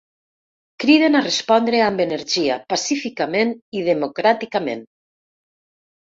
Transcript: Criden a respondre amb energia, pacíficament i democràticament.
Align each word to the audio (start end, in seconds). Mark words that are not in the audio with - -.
Criden 0.83 1.17
a 1.17 1.19
respondre 1.25 1.81
amb 1.87 2.01
energia, 2.05 2.55
pacíficament 2.73 3.51
i 3.81 3.83
democràticament. 3.89 4.81